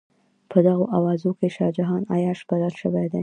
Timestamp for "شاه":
1.55-1.71